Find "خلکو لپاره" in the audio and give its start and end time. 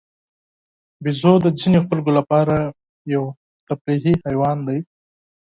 1.87-2.55